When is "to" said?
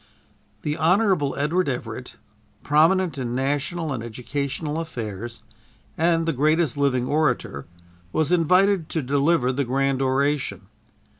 8.89-9.03